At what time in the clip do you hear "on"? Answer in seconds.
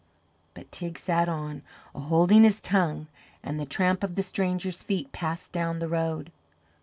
1.29-1.61